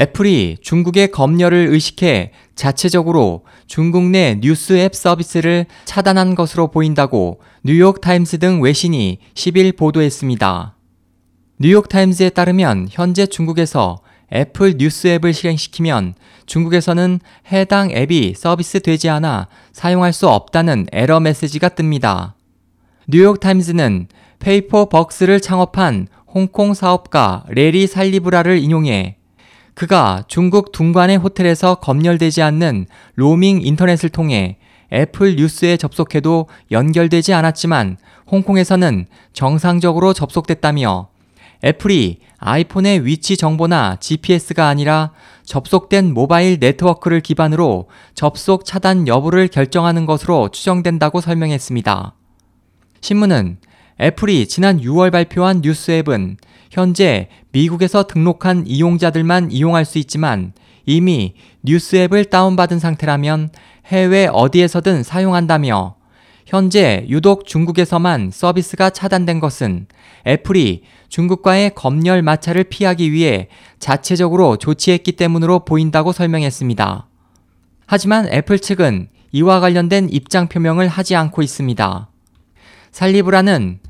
[0.00, 8.62] 애플이 중국의 검열을 의식해 자체적으로 중국 내 뉴스 앱 서비스를 차단한 것으로 보인다고 뉴욕타임스 등
[8.62, 10.74] 외신이 10일 보도했습니다.
[11.58, 13.98] 뉴욕타임스에 따르면 현재 중국에서
[14.32, 16.14] 애플 뉴스 앱을 실행시키면
[16.46, 17.20] 중국에서는
[17.52, 22.32] 해당 앱이 서비스 되지 않아 사용할 수 없다는 에러 메시지가 뜹니다.
[23.08, 24.08] 뉴욕타임즈는
[24.38, 29.19] 페이퍼 벅스를 창업한 홍콩 사업가 레리 살리브라를 인용해
[29.80, 34.58] 그가 중국 둥관의 호텔에서 검열되지 않는 로밍 인터넷을 통해
[34.92, 37.96] 애플 뉴스에 접속해도 연결되지 않았지만
[38.30, 41.08] 홍콩에서는 정상적으로 접속됐다며
[41.64, 45.12] 애플이 아이폰의 위치 정보나 GPS가 아니라
[45.44, 52.14] 접속된 모바일 네트워크를 기반으로 접속 차단 여부를 결정하는 것으로 추정된다고 설명했습니다.
[53.00, 53.56] 신문은
[54.00, 56.38] 애플이 지난 6월 발표한 뉴스 앱은
[56.70, 60.54] 현재 미국에서 등록한 이용자들만 이용할 수 있지만
[60.86, 63.50] 이미 뉴스 앱을 다운받은 상태라면
[63.86, 65.96] 해외 어디에서든 사용한다며
[66.46, 69.86] 현재 유독 중국에서만 서비스가 차단된 것은
[70.26, 77.06] 애플이 중국과의 검열 마찰을 피하기 위해 자체적으로 조치했기 때문으로 보인다고 설명했습니다.
[77.86, 82.08] 하지만 애플 측은 이와 관련된 입장 표명을 하지 않고 있습니다.
[82.92, 83.80] 살리브라는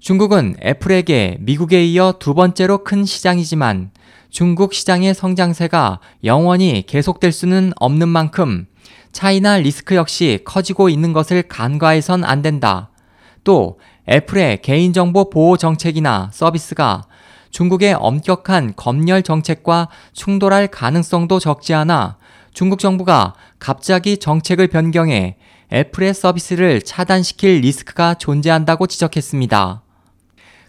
[0.00, 3.90] 중국은 애플에게 미국에 이어 두 번째로 큰 시장이지만
[4.30, 8.66] 중국 시장의 성장세가 영원히 계속될 수는 없는 만큼
[9.12, 12.90] 차이나 리스크 역시 커지고 있는 것을 간과해선 안 된다.
[13.44, 17.02] 또 애플의 개인정보 보호 정책이나 서비스가
[17.50, 22.16] 중국의 엄격한 검열 정책과 충돌할 가능성도 적지 않아
[22.54, 25.36] 중국 정부가 갑자기 정책을 변경해
[25.70, 29.82] 애플의 서비스를 차단시킬 리스크가 존재한다고 지적했습니다.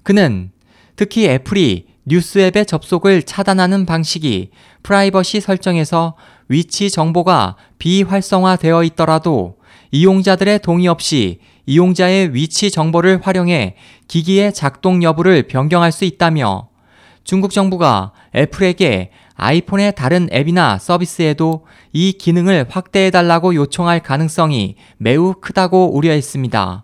[0.03, 0.51] 그는
[0.95, 4.49] 특히 애플이 뉴스 앱의 접속을 차단하는 방식이
[4.83, 6.15] 프라이버시 설정에서
[6.47, 9.57] 위치 정보가 비활성화되어 있더라도
[9.91, 13.75] 이용자들의 동의 없이 이용자의 위치 정보를 활용해
[14.07, 16.69] 기기의 작동 여부를 변경할 수 있다며
[17.23, 26.83] 중국 정부가 애플에게 아이폰의 다른 앱이나 서비스에도 이 기능을 확대해달라고 요청할 가능성이 매우 크다고 우려했습니다.